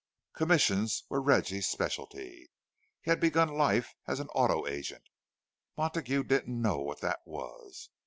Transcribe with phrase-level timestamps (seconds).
[0.33, 2.47] Commissions were Reggie's speciality—he
[3.07, 5.03] had begun life as an auto agent.
[5.77, 7.89] Montague didn't know what that was?